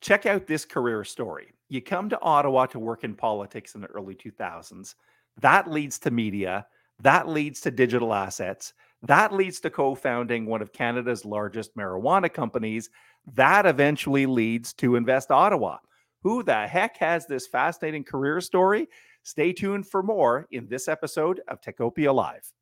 [0.00, 1.52] Check out this career story.
[1.68, 4.94] You come to Ottawa to work in politics in the early 2000s.
[5.40, 6.66] That leads to media.
[7.00, 8.74] That leads to digital assets.
[9.02, 12.90] That leads to co founding one of Canada's largest marijuana companies.
[13.34, 15.78] That eventually leads to Invest Ottawa.
[16.22, 18.88] Who the heck has this fascinating career story?
[19.22, 22.52] Stay tuned for more in this episode of Techopia Live.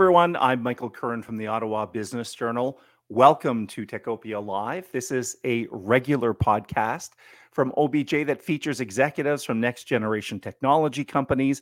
[0.00, 2.80] Everyone, I'm Michael Curran from the Ottawa Business Journal.
[3.10, 4.90] Welcome to Techopia Live.
[4.92, 7.10] This is a regular podcast
[7.52, 11.60] from OBJ that features executives from next generation technology companies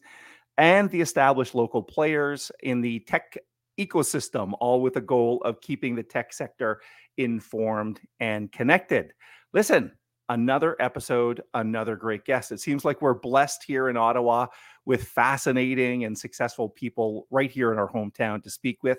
[0.56, 3.36] and the established local players in the tech
[3.76, 6.80] ecosystem, all with the goal of keeping the tech sector
[7.16, 9.14] informed and connected.
[9.52, 9.90] Listen,
[10.28, 12.52] another episode, another great guest.
[12.52, 14.46] It seems like we're blessed here in Ottawa
[14.88, 18.96] with fascinating and successful people right here in our hometown to speak with.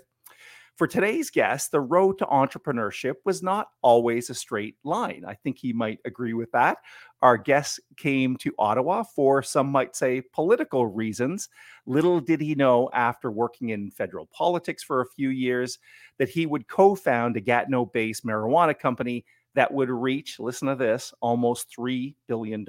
[0.78, 5.26] For today's guest, the road to entrepreneurship was not always a straight line.
[5.28, 6.78] I think he might agree with that.
[7.23, 11.50] Our guest came to Ottawa for some might say political reasons.
[11.88, 15.80] Little did he know after working in federal politics for a few years
[16.20, 19.26] that he would co found a Gatineau based marijuana company
[19.60, 22.66] that would reach, listen to this, almost $3 billion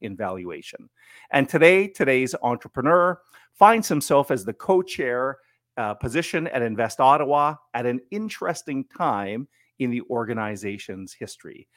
[0.00, 0.90] in valuation.
[1.30, 3.20] And today, today's entrepreneur
[3.52, 5.38] finds himself as the co chair
[5.76, 9.46] uh, position at Invest Ottawa at an interesting time
[9.78, 11.68] in the organization's history.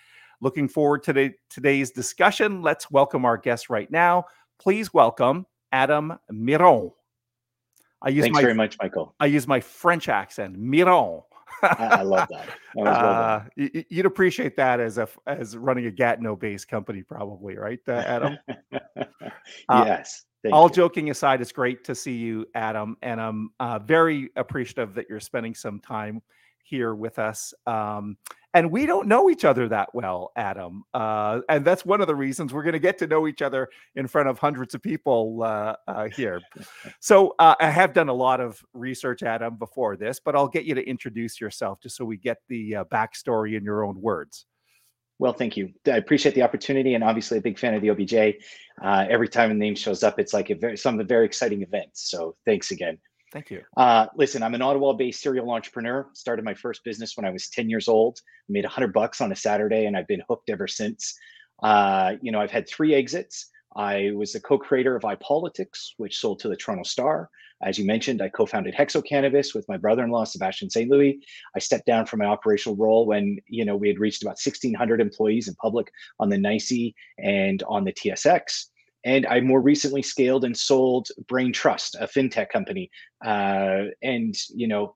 [0.42, 2.64] Looking forward to the, today's discussion.
[2.64, 4.26] Let's welcome our guest right now.
[4.58, 6.90] Please welcome Adam Miron.
[8.02, 9.14] I use Thanks my, very much, Michael.
[9.20, 11.22] I use my French accent, Miron.
[11.64, 12.50] I, I, love that.
[12.76, 17.92] that uh, you'd appreciate that as a as running a Gatineau-based company, probably, right, uh,
[17.94, 18.38] Adam?
[19.70, 20.26] Uh, yes.
[20.52, 20.74] all you.
[20.74, 25.22] joking aside, it's great to see you, Adam, and I'm uh, very appreciative that you're
[25.22, 26.22] spending some time
[26.64, 27.54] here with us.
[27.66, 28.18] Um,
[28.58, 30.84] and we don't know each other that well, Adam.
[30.92, 33.70] Uh, and that's one of the reasons we're going to get to know each other
[33.96, 36.42] in front of hundreds of people uh, uh, here.
[37.00, 40.66] so uh, I have done a lot of research, Adam, before this, but I'll get
[40.66, 44.48] you to introduce yourself just so we get the uh, backstory in your own words.
[45.20, 45.72] Well, thank you.
[45.86, 48.42] I appreciate the opportunity, and obviously a big fan of the OBJ.
[48.82, 51.26] Uh, every time a name shows up, it's like a very, some of the very
[51.28, 52.10] exciting events.
[52.10, 52.98] So thanks again.
[53.38, 53.62] Thank you.
[53.78, 56.08] Uh, listen, I'm an Ottawa-based serial entrepreneur.
[56.14, 58.20] Started my first business when I was 10 years old.
[58.50, 61.16] Made 100 bucks on a Saturday, and I've been hooked ever since.
[61.62, 63.52] Uh, you know, I've had three exits.
[63.76, 67.30] I was the co-creator of iPolitics, which sold to the Toronto Star.
[67.62, 70.90] As you mentioned, I co-founded Hexo Cannabis with my brother-in-law, Sebastien St.
[70.90, 71.20] Louis.
[71.56, 75.00] I stepped down from my operational role when, you know, we had reached about 1,600
[75.00, 78.70] employees in public on the NYSE and on the TSX.
[79.08, 82.92] And I more recently scaled and sold Brane Trust, a fintech company.
[83.26, 84.94] Uh, and, you know,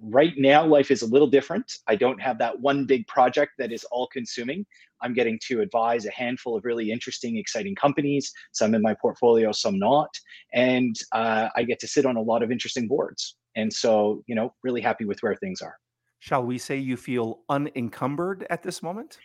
[0.00, 1.70] right now life is a little different.
[1.86, 4.64] I don't have that one big project that is all consuming.
[5.02, 9.52] I'm getting to advise a handful of really interesting, exciting companies, some in my portfolio,
[9.52, 10.08] some not.
[10.54, 13.36] And uh, I get to sit on a lot of interesting boards.
[13.54, 15.76] And so, you know, really happy with where things are.
[16.20, 19.18] Shall we say you feel unencumbered at this moment?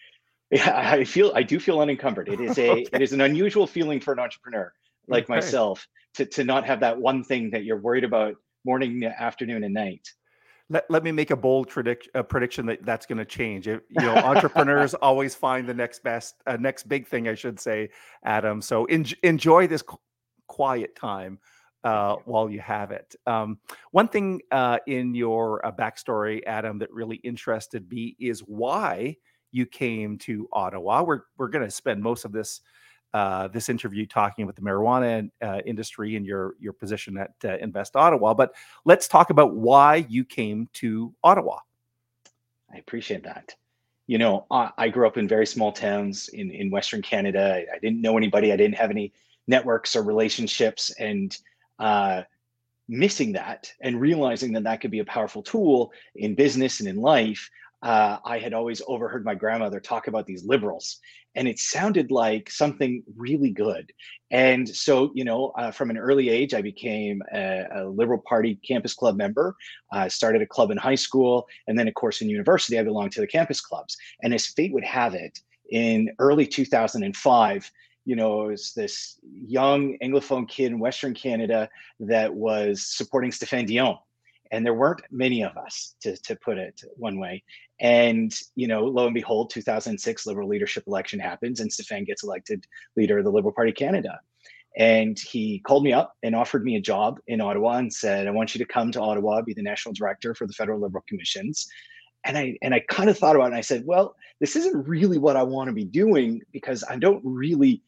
[0.52, 2.28] Yeah, I feel I do feel unencumbered.
[2.28, 2.88] It is a okay.
[2.94, 4.74] it is an unusual feeling for an entrepreneur
[5.08, 5.36] like okay.
[5.36, 8.36] myself to to not have that one thing that you're worried about
[8.66, 10.08] morning, afternoon, and night.
[10.70, 13.68] Let, let me make a bold predict, a prediction that that's going to change.
[13.68, 17.60] It, you know, entrepreneurs always find the next best, uh, next big thing, I should
[17.60, 17.90] say,
[18.24, 18.62] Adam.
[18.62, 20.00] So en- enjoy this qu-
[20.48, 21.40] quiet time
[21.84, 23.16] uh, while you have it.
[23.28, 23.58] Um,
[23.92, 29.18] one thing uh, in your uh, backstory, Adam, that really interested me is why
[29.52, 31.04] you came to Ottawa.
[31.04, 32.62] We're we're going to spend most of this
[33.14, 37.58] uh, this interview talking about the marijuana uh, industry and your your position at uh,
[37.58, 38.34] Invest Ottawa.
[38.34, 38.54] But
[38.86, 41.60] let's talk about why you came to Ottawa.
[42.74, 43.56] I appreciate that.
[44.08, 47.54] You know, I, I grew up in very small towns in in Western Canada.
[47.54, 48.54] I, I, didn't know anybody.
[48.54, 49.14] I didn't have any
[49.48, 51.38] networks or relationships, and
[51.80, 52.24] uh,
[52.88, 56.98] missing that and realizing that that could be a powerful tool in business and in
[56.98, 57.50] life
[57.82, 61.00] uh, I had always overheard my grandmother talk about these liberals,
[61.36, 63.92] and it sounded like something really good.
[64.30, 68.60] And so, you know, uh, from an early age, I became a, a Liberal Party
[68.68, 69.56] campus club member.
[69.92, 72.84] I uh, started a club in high school, and then, of course, in university, I
[72.84, 73.98] belonged to the campus clubs.
[74.22, 75.40] And as fate would have it,
[75.72, 77.72] in early 2005,
[78.06, 81.70] you know, it was this young Anglophone kid in Western Canada
[82.00, 83.98] that was supporting Stéphane Dion.
[84.52, 87.44] And there weren't many of us, to, to put it one way.
[87.80, 92.66] And, you know, lo and behold, 2006 Liberal leadership election happens and Stéphane gets elected
[92.96, 94.20] leader of the Liberal Party Canada.
[94.78, 98.32] And he called me up and offered me a job in Ottawa and said, I
[98.32, 101.68] want you to come to Ottawa, be the national director for the Federal Liberal Commissions
[102.24, 104.88] and I and I kind of thought about it and I said, well, this isn't
[104.88, 107.82] really what I want to be doing because I don't really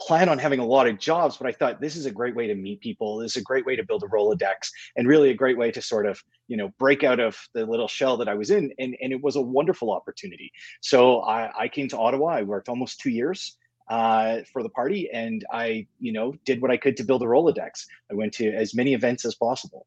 [0.00, 2.46] plan on having a lot of jobs, but I thought this is a great way
[2.46, 3.18] to meet people.
[3.18, 5.82] This is a great way to build a Rolodex and really a great way to
[5.82, 8.72] sort of, you know, break out of the little shell that I was in.
[8.78, 10.52] And, and it was a wonderful opportunity.
[10.80, 12.28] So I, I came to Ottawa.
[12.28, 13.56] I worked almost two years
[13.88, 17.26] uh, for the party and I, you know, did what I could to build a
[17.26, 17.86] Rolodex.
[18.10, 19.86] I went to as many events as possible.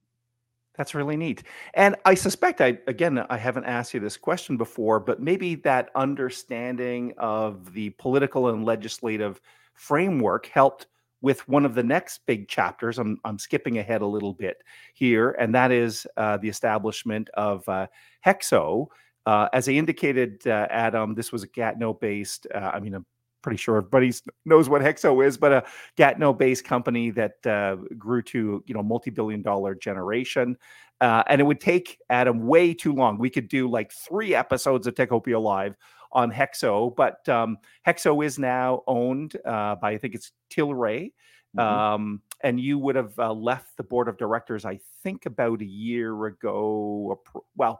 [0.77, 1.43] That's really neat.
[1.73, 5.89] And I suspect I again I haven't asked you this question before, but maybe that
[5.95, 9.41] understanding of the political and legislative
[9.81, 10.85] framework helped
[11.21, 12.99] with one of the next big chapters.
[12.99, 14.57] I'm, I'm skipping ahead a little bit
[14.93, 17.87] here, and that is uh, the establishment of uh,
[18.23, 18.87] Hexo.
[19.25, 23.05] Uh, as I indicated, uh, Adam, this was a Gatineau based, uh, I mean, I'm
[23.41, 24.13] pretty sure everybody
[24.45, 25.63] knows what Hexo is, but a
[25.97, 30.57] Gatineau-based company that uh, grew to you know multi-billion-dollar generation,
[31.01, 33.17] uh, and it would take Adam way too long.
[33.17, 35.75] We could do like three episodes of Techopia Live
[36.13, 41.13] on Hexo, but um, Hexo is now owned uh, by I think it's Tilray.
[41.57, 41.59] Mm-hmm.
[41.59, 45.65] Um, and you would have uh, left the board of directors, I think, about a
[45.65, 47.21] year ago.
[47.55, 47.79] Well,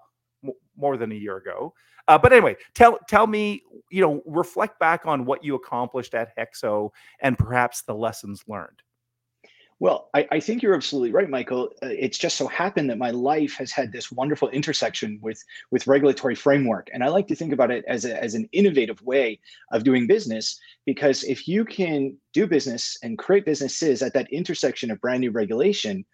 [0.75, 1.73] more than a year ago.
[2.07, 6.35] Uh, but anyway, tell tell me, you know, reflect back on what you accomplished at
[6.37, 6.89] Hexo
[7.21, 8.81] and perhaps the lessons learned.
[9.81, 11.71] Well, I, I, think you're absolutely right, Michael.
[11.81, 15.87] Uh, it's just so happened that my life has had this wonderful intersection with with
[15.87, 19.39] regulatory framework, and I like to think about it as a, as an innovative way
[19.71, 20.59] of doing business.
[20.85, 25.31] Because if you can do business and create businesses at that intersection of brand new
[25.31, 26.05] regulation,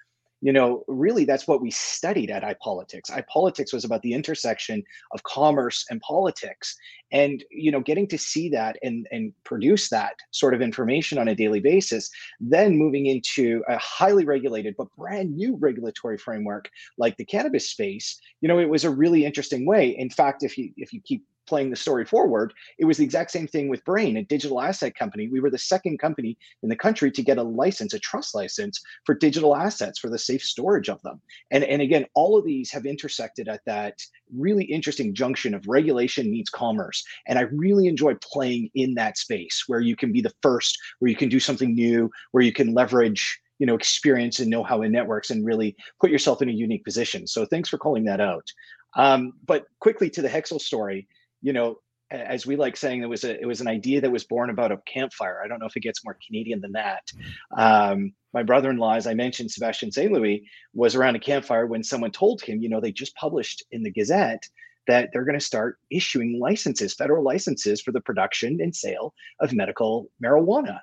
[0.42, 3.10] you know, really that's what we studied at iPolitics.
[3.10, 6.75] iPolitics was about the intersection of commerce and politics.
[7.12, 11.30] And, you know, getting to see that and, and produce that sort of information on
[11.30, 17.18] a daily basis, then moving into a highly regulated but brand new regulatory framework like
[17.18, 19.89] the cannabis space, you know, it was a really interesting way.
[19.98, 23.31] In fact, if you if you keep playing the story forward, it was the exact
[23.31, 25.27] same thing with Brane, a digital asset company.
[25.27, 28.81] We were the second company in the country to get a license, a trust license
[29.05, 31.21] for digital assets for the safe storage of them.
[31.51, 34.01] And, and again, all of these have intersected at that
[34.35, 37.03] really interesting junction of regulation meets commerce.
[37.27, 41.09] And I really enjoy playing in that space where you can be the first, where
[41.09, 44.91] you can do something new, where you can leverage you know experience and know-how in
[44.91, 48.47] networks and really put yourself in a unique position so thanks for calling that out
[48.95, 51.07] um, but quickly to the hexo story
[51.42, 51.80] you know,
[52.10, 54.72] as we like saying, it was a it was an idea that was born about
[54.72, 55.42] a campfire.
[55.44, 57.12] I don't know if it gets more Canadian than that.
[57.57, 60.12] Um, my brother-in-law, as I mentioned, Sebastien St.
[60.12, 60.44] Louis,
[60.74, 63.92] was around a campfire when someone told him, you know, they just published in the
[63.92, 64.48] Gazette
[64.88, 69.51] that they're going to start issuing licenses, federal licenses for the production and sale of
[69.54, 70.80] medical marijuana.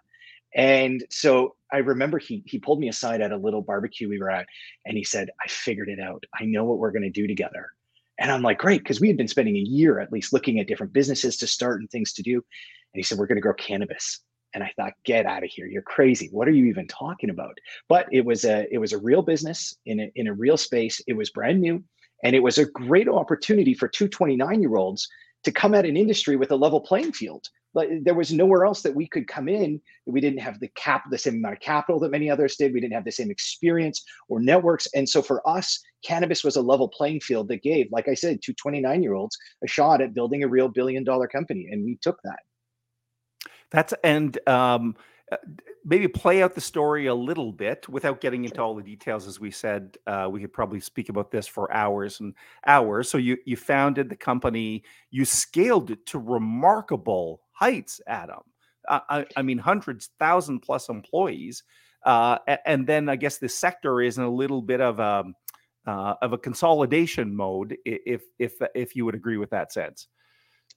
[0.54, 4.30] And so I remember he he pulled me aside at a little barbecue we were
[4.30, 4.46] at,
[4.84, 6.24] and he said, "I figured it out.
[6.38, 7.70] I know what we're going to do together."
[8.18, 10.68] And I'm like, great, because we had been spending a year at least looking at
[10.68, 12.34] different businesses to start and things to do.
[12.34, 12.42] And
[12.94, 14.20] he said, we're going to grow cannabis.
[14.54, 15.66] And I thought, get out of here.
[15.66, 16.28] You're crazy.
[16.30, 17.58] What are you even talking about?
[17.88, 21.00] But it was a it was a real business in a, in a real space.
[21.08, 21.82] It was brand new.
[22.22, 25.08] And it was a great opportunity for two 29 year olds
[25.42, 28.82] to come at an industry with a level playing field but there was nowhere else
[28.82, 29.80] that we could come in.
[30.06, 32.72] We didn't have the cap, the same amount of capital that many others did.
[32.72, 34.86] We didn't have the same experience or networks.
[34.94, 38.40] And so for us, cannabis was a level playing field that gave, like I said,
[38.42, 41.68] to 29 year olds a shot at building a real billion dollar company.
[41.70, 42.38] And we took that.
[43.70, 44.94] That's and um,
[45.32, 45.36] uh,
[45.84, 49.26] maybe play out the story a little bit without getting into all the details.
[49.26, 52.34] As we said, uh, we could probably speak about this for hours and
[52.66, 53.10] hours.
[53.10, 58.42] So you you founded the company, you scaled it to remarkable heights, Adam.
[58.88, 61.62] I, I, mean, hundreds, thousand plus employees,
[62.04, 65.24] uh, and then I guess the sector is in a little bit of a
[65.86, 70.08] uh, of a consolidation mode, if if if you would agree with that sense.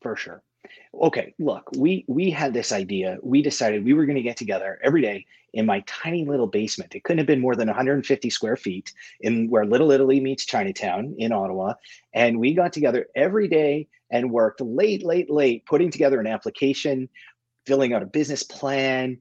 [0.01, 0.43] For sure.
[0.93, 3.17] Okay, look, we we had this idea.
[3.21, 6.95] We decided we were going to get together every day in my tiny little basement.
[6.95, 11.15] It couldn't have been more than 150 square feet in where Little Italy meets Chinatown
[11.17, 11.74] in Ottawa,
[12.13, 17.09] and we got together every day and worked late, late, late, putting together an application,
[17.65, 19.17] filling out a business plan,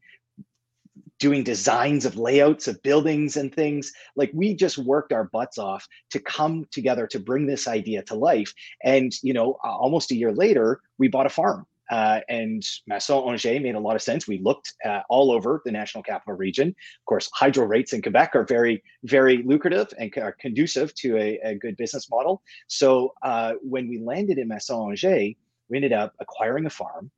[1.19, 3.93] doing designs of layouts of buildings and things.
[4.17, 8.15] Like we just worked our butts off to come together to bring this idea to
[8.15, 8.53] life.
[8.85, 13.63] And, you know, almost a year later, we bought a farm uh, and Masson Angers
[13.63, 14.27] made a lot of sense.
[14.27, 16.69] We looked uh, all over the national capital region.
[16.69, 21.39] Of course, hydro rates in Quebec are very, very lucrative and are conducive to a,
[21.45, 22.43] a good business model.
[22.67, 25.37] So uh, when we landed in Masson Angers,
[25.69, 27.11] we ended up acquiring a farm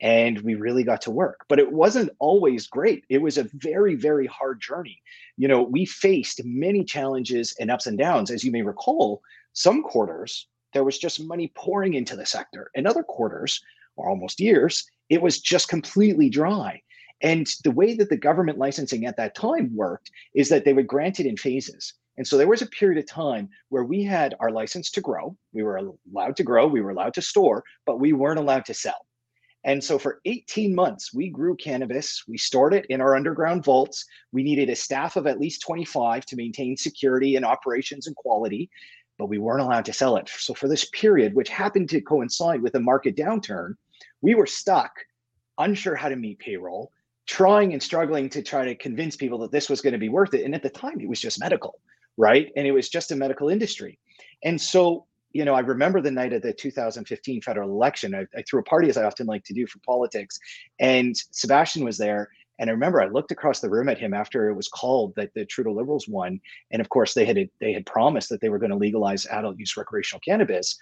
[0.00, 1.44] and we really got to work.
[1.48, 3.04] But it wasn't always great.
[3.08, 5.00] It was a very, very hard journey.
[5.36, 8.30] You know, we faced many challenges and ups and downs.
[8.30, 9.22] As you may recall,
[9.52, 12.70] some quarters, there was just money pouring into the sector.
[12.74, 13.60] In other quarters,
[13.96, 16.80] or almost years, it was just completely dry.
[17.20, 20.88] And the way that the government licensing at that time worked is that they would
[20.88, 21.94] grant it in phases.
[22.16, 25.36] And so there was a period of time where we had our license to grow.
[25.52, 25.76] We were
[26.12, 29.03] allowed to grow, we were allowed to store, but we weren't allowed to sell.
[29.64, 32.22] And so for 18 months, we grew cannabis.
[32.28, 34.04] We stored it in our underground vaults.
[34.32, 38.68] We needed a staff of at least 25 to maintain security and operations and quality,
[39.18, 40.28] but we weren't allowed to sell it.
[40.28, 43.74] So for this period, which happened to coincide with a market downturn,
[44.20, 44.92] we were stuck,
[45.58, 46.92] unsure how to meet payroll,
[47.26, 50.34] trying and struggling to try to convince people that this was going to be worth
[50.34, 50.44] it.
[50.44, 51.80] And at the time, it was just medical,
[52.18, 52.52] right?
[52.54, 53.98] And it was just a medical industry.
[54.42, 58.14] And so you know, I remember the night of the 2015 federal election.
[58.14, 60.38] I, I, threw a party, as I often like to do for politics,
[60.78, 62.30] and Sebastien was there.
[62.60, 65.34] And I remember I looked across the room at him after it was called that
[65.34, 68.60] the Trudeau Liberals won, and of course they had they had promised that they were
[68.60, 70.78] going to legalize adult use recreational cannabis.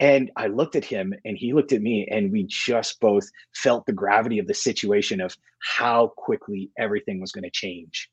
[0.00, 3.86] And I looked at him, and he looked at me, and we just both felt
[3.86, 8.10] the gravity of the situation of how quickly everything was going to change.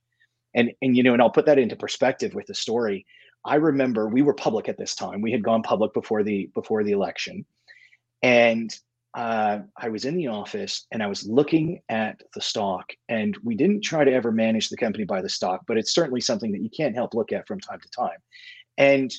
[0.55, 3.05] And and you know, and I'll put that into perspective with the story
[3.43, 5.21] I remember we were public at this time.
[5.21, 7.45] We had gone public before the before the election,
[8.21, 8.74] and
[9.13, 12.93] uh, I was in the office and I was looking at the stock.
[13.10, 16.21] And we didn't try to ever manage the company by the stock, but it's certainly
[16.21, 18.17] something that you can't help look at from time to time.
[18.77, 19.13] And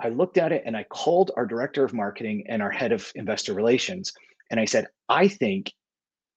[0.00, 3.10] I looked at it and I called our director of marketing and our head of
[3.14, 4.12] investor relations,
[4.50, 5.72] and I said, I think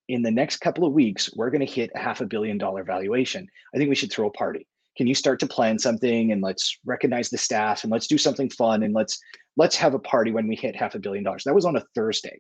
[0.07, 2.83] in the next couple of weeks we're going to hit a half a billion dollar
[2.83, 3.47] valuation.
[3.73, 4.67] I think we should throw a party
[4.97, 8.49] can you start to plan something and let's recognize the staff and let's do something
[8.49, 9.19] fun and let's
[9.57, 11.43] let's have a party when we hit half a billion dollars.
[11.43, 12.39] That was on a thursday.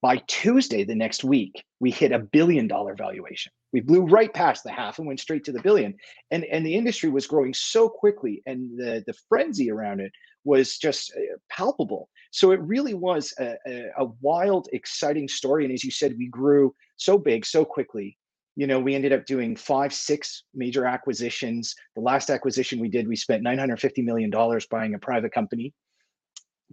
[0.00, 3.52] By tuesday the next week we hit a billion dollar valuation.
[3.72, 5.94] We blew right past the half and went straight to the billion.
[6.30, 10.12] And and the industry was growing so quickly and the the frenzy around it
[10.44, 12.08] was just uh, palpable.
[12.30, 15.64] So it really was a, a, a wild exciting story.
[15.64, 18.16] And as you said we grew so big so quickly
[18.58, 21.76] you know, we ended up doing five, six major acquisitions.
[21.94, 24.32] The last acquisition we did, we spent $950 million
[24.68, 25.72] buying a private company.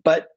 [0.03, 0.29] But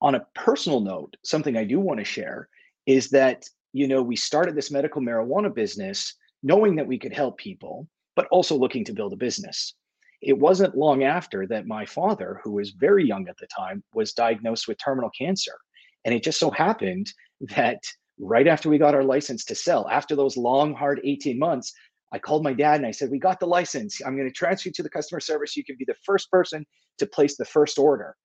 [0.00, 2.48] on a personal note, something I do want to share
[2.86, 6.14] is that, you know, we started this medical marijuana business
[6.44, 9.74] knowing that we could help people, but also looking to build a business.
[10.22, 14.12] It wasn't long after that my father, who was very young at the time, was
[14.12, 15.58] diagnosed with terminal cancer.
[16.04, 17.80] And it just so happened that
[18.18, 21.72] right after we got our license to sell, after those long, hard 18 months,
[22.12, 24.00] I called my dad and I said, We got the license.
[24.04, 25.56] I'm going to transfer you to the customer service.
[25.56, 26.64] You can be the first person
[26.98, 28.16] to place the first order.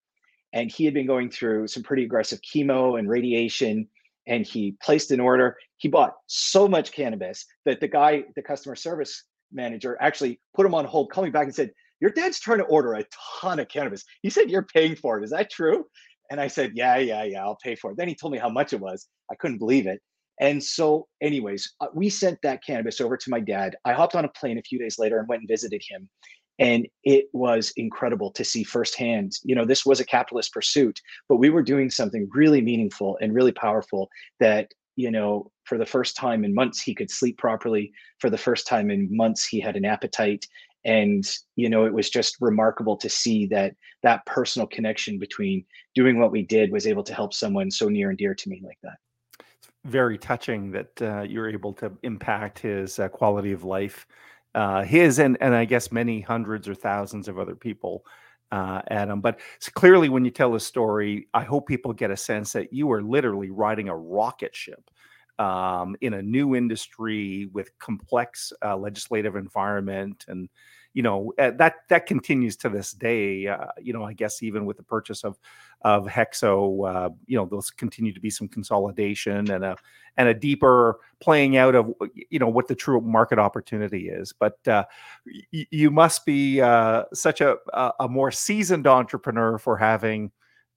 [0.54, 3.88] And he had been going through some pretty aggressive chemo and radiation.
[4.28, 5.58] And he placed an order.
[5.78, 10.76] He bought so much cannabis that the guy, the customer service manager, actually put him
[10.76, 13.06] on hold, coming back and said, Your dad's trying to order a
[13.42, 14.04] ton of cannabis.
[14.22, 15.24] He said, You're paying for it.
[15.24, 15.86] Is that true?
[16.32, 17.98] And I said, yeah, yeah, yeah, I'll pay for it.
[17.98, 19.08] Then he told me how much it was.
[19.30, 20.00] I couldn't believe it.
[20.40, 23.76] And so, anyways, uh, we sent that cannabis over to my dad.
[23.84, 26.10] I hopped on a plane a few days later and went and visited him.
[26.58, 29.34] And it was incredible to see firsthand.
[29.44, 33.36] You know, this was a capitalist pursuit, but we were doing something really meaningful and
[33.36, 34.10] really powerful
[34.40, 37.92] that, you know, for the first time in months, he could sleep properly.
[38.20, 40.46] For the first time in months, he had an appetite
[40.86, 45.64] and you know it was just remarkable to see that that personal connection between
[45.96, 48.62] doing what we did was able to help someone so near and dear to me
[48.66, 48.98] like that.
[49.40, 54.08] It's very touching that uh, you're able to impact his uh, quality of life
[54.56, 58.06] uh, his and and i guess many hundreds or thousands of other people
[58.52, 59.40] uh, adam but
[59.74, 63.02] clearly when you tell a story i hope people get a sense that you are
[63.02, 64.92] literally riding a rocket ship
[65.42, 70.50] um, in a new industry with complex uh, legislative environment and
[70.94, 74.66] you know uh, that that continues to this day uh, you know i guess even
[74.66, 75.40] with the purchase of
[75.82, 79.76] of hexo uh, you know those continue to be some consolidation and a
[80.18, 81.92] and a deeper playing out of
[82.30, 84.34] you know what the true market opportunity is.
[84.34, 84.84] But uh,
[85.26, 87.58] y- you must be uh, such a
[88.00, 90.32] a more seasoned entrepreneur for having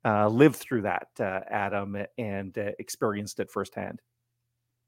[0.05, 4.01] uh, lived through that adam and experienced it firsthand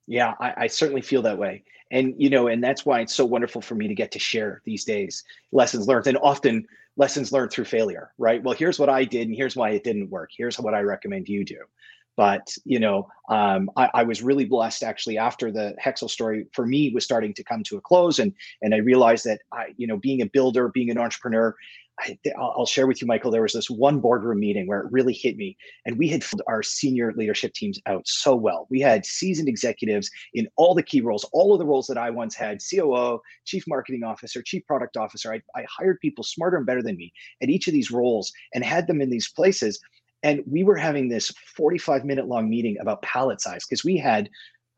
[0.07, 1.65] yeah, I, I, certainly feel that way.
[1.91, 4.63] And, you know, and that's why it's so wonderful for me to get to share
[4.65, 8.43] these days lessons learned and often lessons learned through failure, right?
[8.43, 10.31] Well, here's what I did and here's why it didn't work.
[10.37, 11.59] Here's what I recommend you do.
[12.17, 16.67] But you know, um, I, I, was really blessed actually after the Hexo story for
[16.67, 18.33] me was starting to come to a close, and
[18.63, 21.55] and I realized that I, you know, being a builder, being an entrepreneur,
[21.99, 23.31] I, will share with you, Michael.
[23.31, 26.43] There was this one boardroom meeting where it really hit me, and we had filled
[26.47, 28.67] our senior leadership teams out so well.
[28.71, 32.11] We had seasoned executives in all the key roles, all of the roles that I
[32.11, 35.33] once had: COO, Chief Marketing Officer, Chief Product Officer.
[35.33, 37.13] I, I hired people smarter and better than me
[37.43, 39.81] at each of these roles, and had them in these places.
[40.23, 44.29] And we were having this 45 minute long meeting about pallet size because we had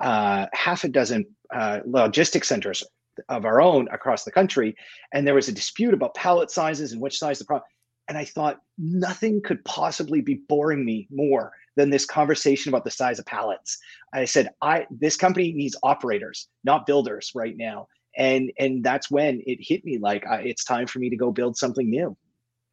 [0.01, 2.85] uh, half a dozen uh, logistic centers
[3.29, 4.77] of our own across the country.
[5.13, 7.69] And there was a dispute about pallet sizes and which size the product.
[8.09, 12.91] And I thought nothing could possibly be boring me more than this conversation about the
[12.91, 13.79] size of pallets.
[14.13, 17.87] I said, I this company needs operators, not builders right now.
[18.17, 21.31] And and that's when it hit me like I, it's time for me to go
[21.31, 22.17] build something new.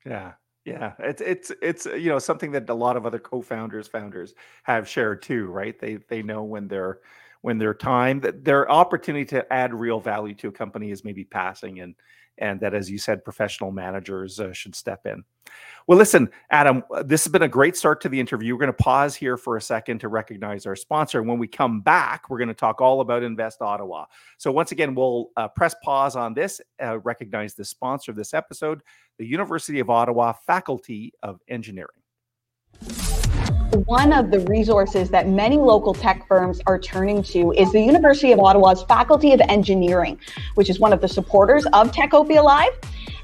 [0.06, 0.34] Yeah.
[0.66, 4.34] Yeah, it's it's it's you know something that a lot of other co-founders founders
[4.64, 5.80] have shared too, right?
[5.80, 7.02] They they know when they're
[7.46, 11.80] when their time their opportunity to add real value to a company is maybe passing
[11.80, 11.94] and
[12.40, 15.24] and that as you said professional managers uh, should step in.
[15.86, 18.56] Well listen adam uh, this has been a great start to the interview.
[18.56, 21.20] We're going to pause here for a second to recognize our sponsor.
[21.20, 24.06] And when we come back we're going to talk all about invest ottawa.
[24.40, 28.34] So once again we'll uh, press pause on this uh, recognize the sponsor of this
[28.34, 28.82] episode
[29.20, 32.02] the university of ottawa faculty of engineering
[33.75, 38.32] one of the resources that many local tech firms are turning to is the University
[38.32, 40.20] of Ottawa's Faculty of Engineering,
[40.55, 42.74] which is one of the supporters of Techopia Live.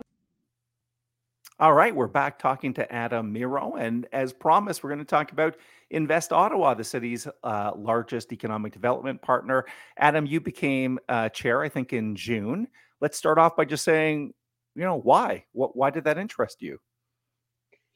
[1.59, 3.81] All right, we're back talking to Adam Miron.
[3.81, 5.57] And as promised, we're going to talk about
[5.89, 9.65] Invest Ottawa, the city's uh, largest economic development partner.
[9.97, 12.69] Adam, you became uh, chair, I think, in June.
[13.01, 14.35] Let's start off by just saying,
[14.75, 15.47] you know, why?
[15.53, 15.77] What?
[15.77, 16.79] Why did that interest you?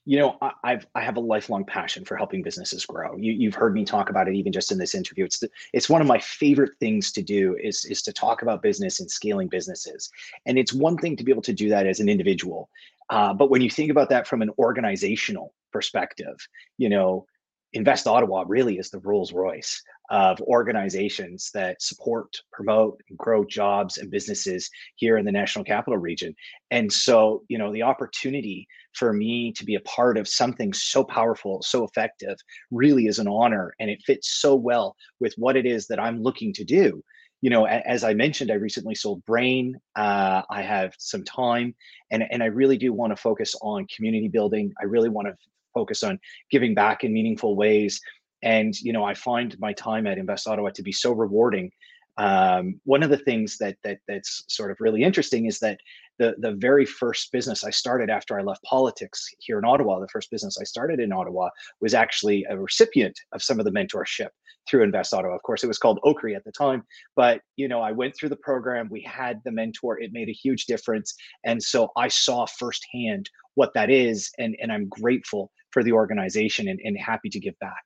[0.06, 3.16] You know I, i've i have a lifelong passion for helping businesses grow.
[3.16, 5.24] You, you've heard me talk about it even just in this interview.
[5.24, 8.62] It's the, it's one of my favorite things to do is is to talk about
[8.62, 10.10] business and scaling businesses.
[10.46, 12.68] And it's one thing to be able to do that as an individual.
[13.10, 16.36] Uh, but when you think about that from an organizational perspective
[16.78, 17.26] you know
[17.72, 23.98] invest ottawa really is the rolls royce of organizations that support, promote, and grow jobs
[23.98, 26.34] and businesses here in the National Capital Region.
[26.70, 31.04] And so, you know, the opportunity for me to be a part of something so
[31.04, 32.36] powerful, so effective,
[32.70, 33.74] really is an honor.
[33.80, 37.02] And it fits so well with what it is that I'm looking to do.
[37.40, 39.76] You know, as I mentioned, I recently sold Brane.
[39.96, 41.74] Uh, I have some time,
[42.10, 44.72] and, and I really do want to focus on community building.
[44.80, 45.34] I really want to
[45.74, 46.18] focus on
[46.50, 48.00] giving back in meaningful ways
[48.44, 51.70] and you know i find my time at invest ottawa to be so rewarding
[52.16, 55.80] um, one of the things that that that's sort of really interesting is that
[56.18, 60.08] the the very first business I started after I left politics here in Ottawa, the
[60.08, 61.48] first business I started in Ottawa
[61.80, 64.28] was actually a recipient of some of the mentorship
[64.68, 65.34] through Invest Ottawa.
[65.34, 66.84] Of course, it was called OCRI at the time,
[67.16, 68.88] but you know I went through the program.
[68.90, 70.00] We had the mentor.
[70.00, 74.70] It made a huge difference, and so I saw firsthand what that is, and and
[74.70, 77.82] I'm grateful for the organization and, and happy to give back.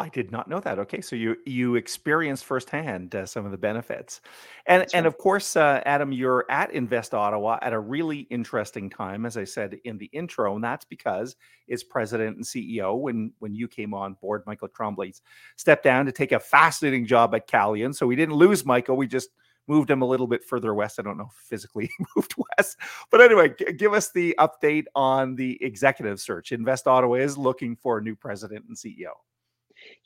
[0.00, 0.78] I did not know that.
[0.78, 4.22] Okay, so you you experienced firsthand uh, some of the benefits,
[4.64, 5.06] and That's and right.
[5.06, 9.44] of course, uh, Adam, you're at Invest Ottawa at a really interesting time, as I
[9.44, 11.36] said in the intro, and that's because
[11.68, 15.12] its president and CEO, when when you came on board, Michael Tremblay
[15.56, 17.94] stepped down to take a fascinating job at Calian.
[17.94, 19.28] So we didn't lose Michael; we just
[19.66, 20.98] moved him a little bit further west.
[20.98, 22.78] I don't know if physically moved west,
[23.10, 26.52] but anyway, g- give us the update on the executive search.
[26.52, 29.12] Invest Ottawa is looking for a new president and CEO.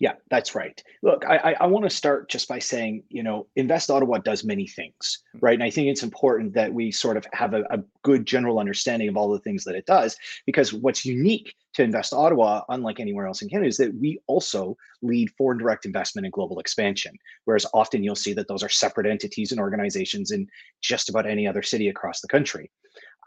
[0.00, 0.82] Yeah, that's right.
[1.02, 4.42] Look, I, I, I want to start just by saying, you know, Invest Ottawa does
[4.44, 5.38] many things, Mm.
[5.40, 5.54] right?
[5.54, 9.08] And I think it's important that we sort of have a, a good general understanding
[9.08, 13.26] of all the things that it does, because what's unique to Invest Ottawa, unlike anywhere
[13.26, 17.16] else in Canada, is that we also lead foreign direct investment and global expansion.
[17.44, 20.48] Whereas often you'll see that those are separate entities and organizations in
[20.82, 22.70] just about any other city across the country.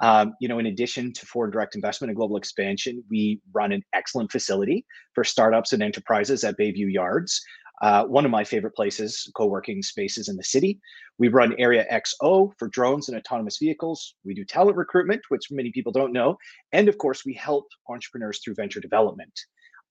[0.02, 3.84] Um, you know, in addition to foreign direct investment and global expansion, we run an
[3.94, 7.42] excellent facility for startups and enterprises at Bayview Yards.
[7.82, 10.80] uh, one of my favorite places, co-working spaces in the city.
[11.20, 14.16] We run Area XO for drones and autonomous vehicles.
[14.24, 16.38] We do talent recruitment, which many people don't know.
[16.72, 19.34] And of course, we help entrepreneurs through venture development.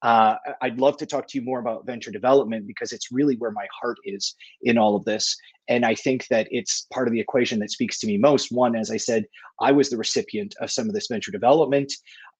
[0.02, 3.50] Uh, I'd love to talk to you more about venture development because it's really where
[3.50, 5.36] my heart is in all of this.
[5.68, 8.52] And I think that it's part of the equation that speaks to me most.
[8.52, 9.24] One, as I said,
[9.60, 11.92] I was the recipient of some of this venture development.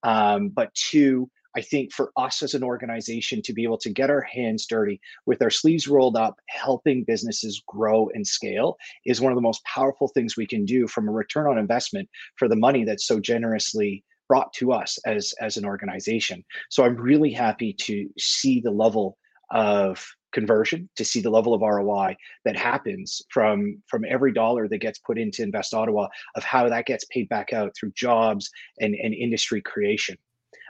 [0.03, 4.11] Um, but two, I think for us as an organization to be able to get
[4.11, 9.33] our hands dirty with our sleeves rolled up, helping businesses grow and scale is one
[9.33, 12.57] of the most powerful things we can do from a return on investment for the
[12.57, 16.45] money that's so generously brought to us as as an organization.
[16.71, 19.19] So I'm really happy to see the level
[19.51, 24.79] of conversion to see the level of ROI that happens from from every dollar that
[24.79, 28.95] gets put into Invest Ottawa of how that gets paid back out through jobs and,
[28.95, 30.17] and industry creation.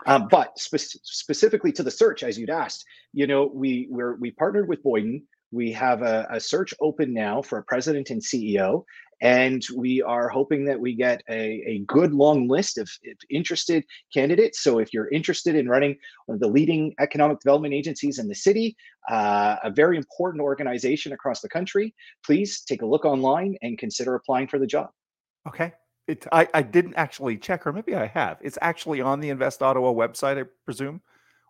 [0.06, 4.30] Um, but spe- specifically to the search, as you'd asked, you know, we we're, we
[4.30, 5.22] partnered with Boyden.
[5.50, 8.84] We have a, a search open now for a president and CEO,
[9.20, 13.84] and we are hoping that we get a, a good long list of, of interested
[14.12, 14.62] candidates.
[14.62, 18.34] So if you're interested in running one of the leading economic development agencies in the
[18.34, 18.76] city,
[19.10, 24.14] uh, a very important organization across the country, please take a look online and consider
[24.14, 24.90] applying for the job.
[25.48, 25.72] Okay.
[26.06, 28.38] It, I, I didn't actually check, or maybe I have.
[28.40, 31.00] It's actually on the Invest Ottawa website, I presume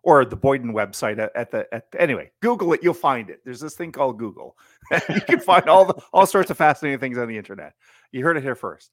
[0.07, 2.31] or the Boyden website at, at the at, anyway.
[2.41, 3.41] Google it, you'll find it.
[3.43, 4.55] There's this thing called Google.
[5.09, 7.73] you can find all the all sorts of fascinating things on the internet.
[8.13, 8.91] You heard it here first.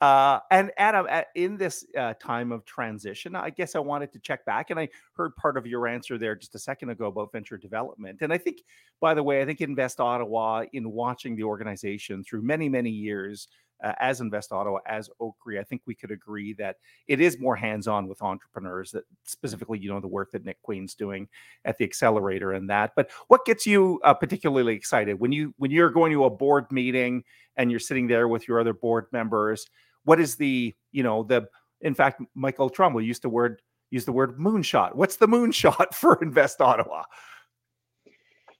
[0.00, 4.20] Uh, and Adam, at, in this uh, time of transition, I guess I wanted to
[4.20, 7.32] check back, and I heard part of your answer there just a second ago about
[7.32, 8.20] venture development.
[8.20, 8.58] And I think,
[9.00, 13.48] by the way, I think Invest Ottawa, in watching the organization through many, many years,
[13.82, 16.76] uh, as Invest Ottawa, as OCRI, I think we could agree that
[17.08, 18.90] it is more hands-on with entrepreneurs.
[18.92, 21.28] That specifically, you know, the work that Nick Queen's doing
[21.64, 22.92] at the accelerator and that.
[22.94, 26.70] But what gets you uh, particularly excited when you when you're going to a board
[26.70, 27.24] meeting
[27.56, 29.66] and you're sitting there with your other board members?
[30.04, 31.48] What is the you know the
[31.82, 34.94] in fact, Michael Tremblay used the word use the word moonshot.
[34.94, 37.02] What's the moonshot for Invest Ottawa?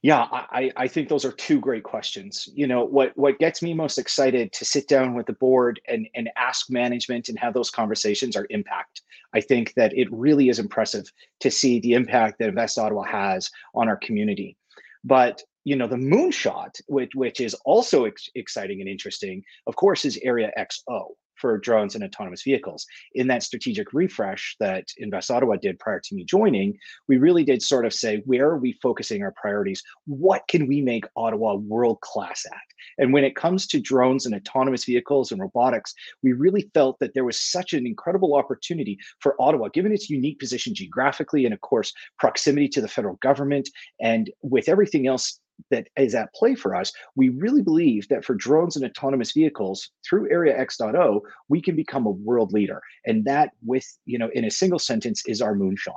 [0.03, 2.49] Yeah, I, I think those are two great questions.
[2.53, 6.09] You know, what what gets me most excited to sit down with the board and
[6.13, 9.01] and ask management and have those conversations are impact.
[9.33, 11.05] I think that it really is impressive
[11.39, 14.57] to see the impact that Invest Ottawa has on our community.
[15.05, 20.03] But you know, the moonshot, which which is also ex- exciting and interesting, of course,
[20.03, 22.85] is Area XO for drones and autonomous vehicles.
[23.15, 27.61] In that strategic refresh that Invest Ottawa did prior to me joining, we really did
[27.61, 29.83] sort of say, where are we focusing our priorities?
[30.05, 32.57] What can we make Ottawa world class at?
[32.97, 37.13] And when it comes to drones and autonomous vehicles and robotics, we really felt that
[37.13, 41.61] there was such an incredible opportunity for Ottawa, given its unique position geographically and, of
[41.61, 43.69] course, proximity to the federal government,
[44.01, 48.35] and with everything else that is at play for us, we really believe that for
[48.35, 52.81] drones and autonomous vehicles through Area X.O, we can become a world leader.
[53.05, 55.93] And that, with, you know, in a single sentence, is our moonshot.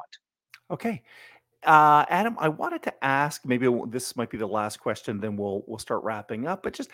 [0.71, 1.03] Okay.
[1.65, 3.45] Uh, Adam, I wanted to ask.
[3.45, 5.19] Maybe this might be the last question.
[5.19, 6.63] Then we'll we'll start wrapping up.
[6.63, 6.91] But just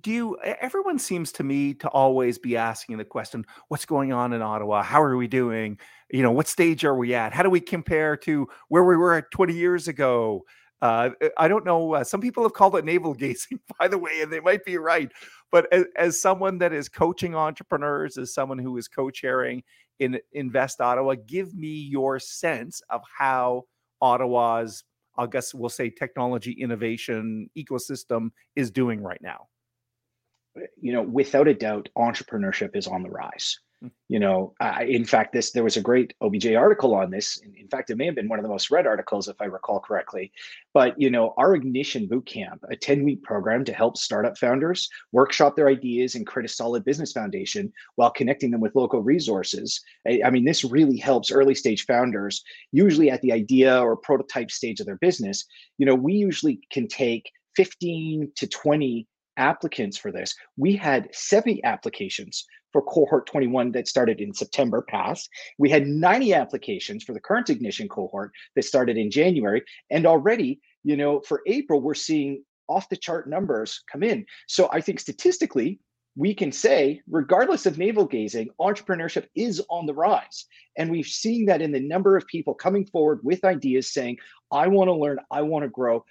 [0.00, 0.38] do you?
[0.42, 4.82] Everyone seems to me to always be asking the question: What's going on in Ottawa?
[4.82, 5.78] How are we doing?
[6.10, 7.34] You know, what stage are we at?
[7.34, 10.44] How do we compare to where we were at 20 years ago?
[10.80, 11.94] Uh, eh, I don't know.
[11.94, 14.78] Uh, some people have called it navel gazing, by the way, and they might be
[14.78, 15.10] right.
[15.50, 19.62] But as, as someone that is coaching entrepreneurs, as someone who is co-chairing
[19.98, 23.64] in Invest Ottawa, give me your sense of how
[24.00, 24.84] Ottawa's,
[25.16, 29.48] I guess we'll say, technology innovation ecosystem is doing right now.
[30.80, 33.58] You know, without a doubt, entrepreneurship is on the rise.
[34.08, 37.38] You know, I, in fact, this there was a great OBJ article on this.
[37.38, 39.78] In, fact, it may have been one of the most read articles, if I recall
[39.78, 40.32] correctly.
[40.74, 45.68] But you know, our Ignition Bootcamp, a ten-week program to help startup founders workshop their
[45.68, 49.80] ideas and create a solid business foundation while connecting them with local resources.
[50.06, 54.80] I, I mean, this really helps early-stage founders, usually at the idea or prototype stage
[54.80, 55.44] of their business.
[55.76, 59.06] You know, we usually can take 15 to 20
[59.38, 60.34] applicants for this.
[60.56, 65.30] We had 70 applications for cohort 21 that started in September past.
[65.56, 69.62] We had 90 applications for the current ignition cohort that started in January.
[69.90, 74.26] And already, you know, for April, we're seeing off the chart numbers come in.
[74.46, 75.80] So I think statistically,
[76.16, 80.46] we can say, regardless of navel gazing, entrepreneurship is on the rise.
[80.76, 84.16] And we've seen that in the number of people coming forward with ideas saying,
[84.50, 86.04] I want to learn, I want to grow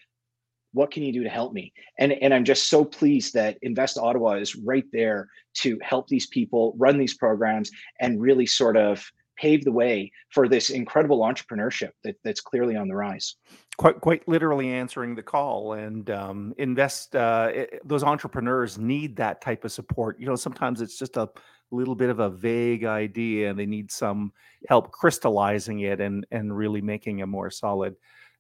[0.78, 3.98] what can you do to help me and and i'm just so pleased that invest
[3.98, 9.04] ottawa is right there to help these people run these programs and really sort of
[9.38, 13.36] pave the way for this incredible entrepreneurship that, that's clearly on the rise.
[13.78, 17.16] Quite, quite literally answering the call and um, invest.
[17.16, 20.20] Uh, it, those entrepreneurs need that type of support.
[20.20, 21.30] You know, sometimes it's just a
[21.70, 24.34] little bit of a vague idea, and they need some
[24.68, 27.96] help crystallizing it and and really making a more solid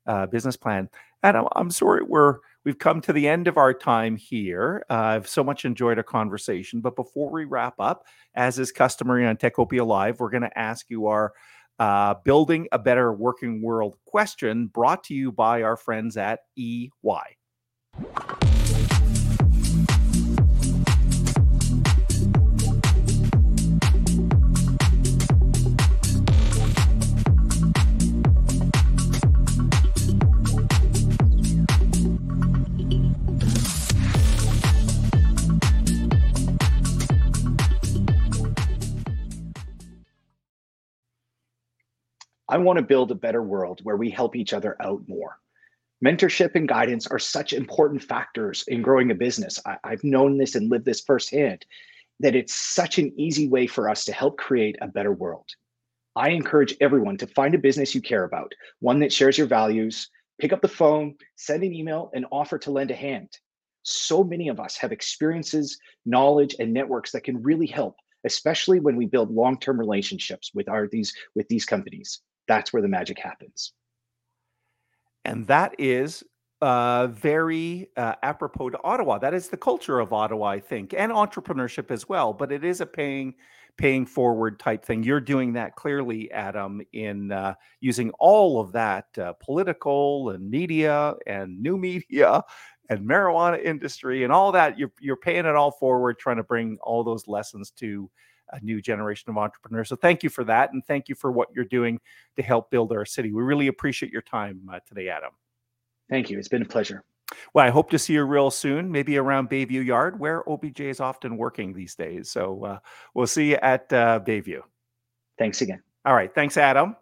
[0.07, 0.89] uh, business plan.
[1.23, 4.85] And I'm, I'm sorry we're we've come to the end of our time here.
[4.89, 9.25] Uh, I've so much enjoyed our conversation, but before we wrap up, as is customary
[9.25, 11.33] on Techopia Live, we're going to ask you our
[11.79, 16.89] uh, Building a Better Working World question brought to you by our friends at EY.
[42.49, 45.37] I want to build a better world where we help each other out more.
[46.03, 49.59] Mentorship and guidance are such important factors in growing a business.
[49.65, 51.65] I, have known this and lived this firsthand
[52.21, 55.49] that it's such an easy way for us to help create a better world.
[56.15, 60.09] I encourage everyone to find a business you care about, one that shares your values,
[60.39, 63.29] pick up the phone, send an email, and offer to lend a hand.
[63.83, 68.95] So many of us have experiences, knowledge, and networks that can really help, especially when
[68.95, 73.73] we build long-term relationships with our these with these companies that's where the magic happens.
[75.25, 76.23] And that is
[76.61, 79.17] uh, very uh, apropos to Ottawa.
[79.19, 82.33] That is the culture of Ottawa, I think, and entrepreneurship as well.
[82.33, 83.35] But it is a paying
[83.77, 85.03] paying forward type thing.
[85.03, 91.13] You're doing that clearly, Adam, in uh, using all of that uh, political and media
[91.27, 92.43] and new media
[92.89, 94.79] and marijuana industry and all that.
[94.79, 98.09] You're you're paying it all forward, trying to bring all those lessons to
[98.51, 99.89] a new generation of entrepreneurs.
[99.89, 100.73] So thank you for that.
[100.73, 101.99] And thank you for what you're doing
[102.35, 103.31] to help build our city.
[103.31, 105.31] We really appreciate your time uh, today, Adam.
[106.09, 106.39] Thank you.
[106.39, 107.03] It's been a pleasure.
[107.53, 110.99] Well, I hope to see you real soon, maybe around Bayview Yard, where OBJ is
[110.99, 112.29] often working these days.
[112.29, 112.79] So uh,
[113.13, 114.61] we'll see you at uh, Bayview.
[115.37, 115.81] Thanks again.
[116.05, 116.33] All right.
[116.33, 116.95] Thanks, Adam.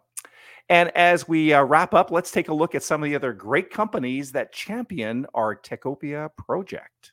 [0.68, 3.32] And as we uh, wrap up, let's take a look at some of the other
[3.32, 7.12] great companies that champion our Techopia project.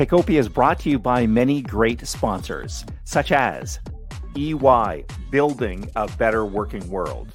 [0.00, 3.78] Techopia is brought to you by many great sponsors, such as
[4.34, 7.28] EY, building a better working world.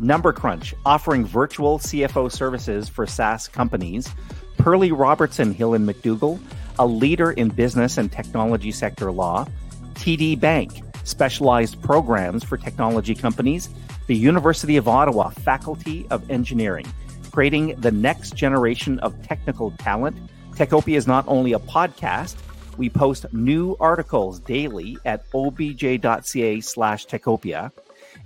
[0.00, 4.10] Number Crunch, offering virtual CFO services for SaaS companies.
[4.56, 6.40] Perley Robertson Hill and McDougall,
[6.78, 9.46] a leader in business and technology sector law.
[9.92, 13.68] TD Bank, specialized programs for technology companies.
[14.06, 16.86] The University of Ottawa Faculty of Engineering,
[17.32, 20.16] creating the next generation of technical talent
[20.58, 22.34] Techopia is not only a podcast,
[22.76, 27.70] we post new articles daily at obj.ca slash techopia.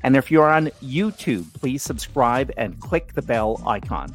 [0.03, 4.15] And if you're on YouTube, please subscribe and click the bell icon.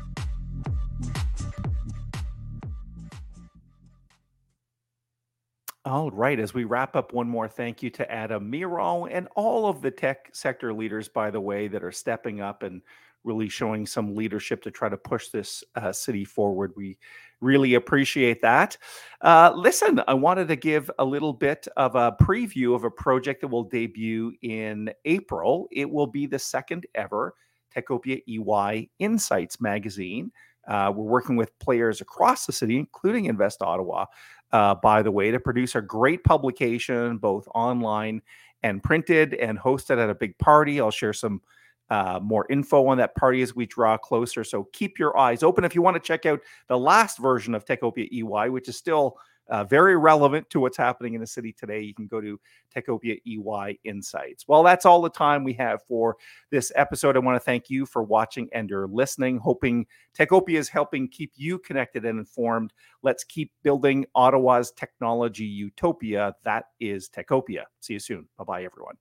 [5.86, 6.40] All right.
[6.40, 9.92] As we wrap up, one more thank you to Adam Miron and all of the
[9.92, 12.82] tech sector leaders, by the way, that are stepping up and
[13.24, 16.74] really showing some leadership to try to push this uh, city forward.
[16.76, 16.98] We
[17.42, 18.78] really appreciate that.
[19.22, 23.42] Uh, listen, I wanted to give a little bit of a preview of a project
[23.42, 25.68] that will debut in April.
[25.72, 27.34] It will be the second ever
[27.76, 30.32] Techopia EY Insights magazine.
[30.68, 34.06] Uh, we're working with players across the city, including Invest Ottawa,
[34.52, 38.22] uh, by the way, to produce a great publication, both online
[38.64, 40.82] and printed, and hosted at a big party.
[40.82, 41.42] I'll share some
[41.90, 44.44] uh, more info on that party as we draw closer.
[44.44, 47.66] So keep your eyes open if you want to check out the last version of
[47.66, 49.18] Techopia EY, which is still
[49.50, 51.82] uh, very relevant to what's happening in the city today.
[51.82, 52.40] You can go to
[52.76, 54.48] Techopia EY Insights.
[54.48, 56.18] Well, that's all the time we have for
[56.50, 57.16] this episode.
[57.16, 59.38] I want to thank you for watching and your listening.
[59.38, 59.86] Hoping
[60.18, 62.74] Techopia is helping keep you connected and informed.
[63.04, 66.36] Let's keep building Ottawa's technology utopia.
[66.44, 67.64] That is Techopia.
[67.80, 68.28] See you soon.
[68.38, 68.98] Bye bye, everyone.